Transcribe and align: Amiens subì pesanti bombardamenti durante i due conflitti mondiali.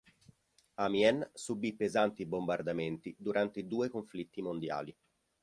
Amiens 0.79 1.29
subì 1.35 1.75
pesanti 1.75 2.25
bombardamenti 2.25 3.13
durante 3.19 3.59
i 3.59 3.67
due 3.67 3.87
conflitti 3.89 4.41
mondiali. 4.41 4.97